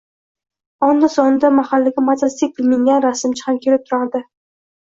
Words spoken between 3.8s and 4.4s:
turardi.